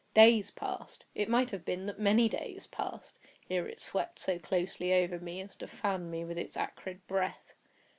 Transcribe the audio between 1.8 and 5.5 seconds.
that many days passed—ere it swept so closely over me